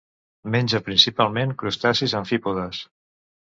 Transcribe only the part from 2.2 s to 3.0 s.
amfípodes.